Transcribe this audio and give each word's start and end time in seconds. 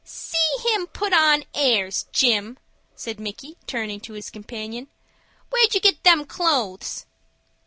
"See 0.03 0.47
him 0.65 0.87
put 0.87 1.13
on 1.13 1.45
airs, 1.53 2.07
Jim," 2.11 2.57
said 2.95 3.19
Micky, 3.19 3.55
turning 3.67 3.99
to 3.99 4.13
his 4.13 4.31
companion. 4.31 4.87
"Where'd 5.51 5.75
you 5.75 5.79
get 5.79 6.03
them 6.03 6.25
clo'es?" 6.25 7.05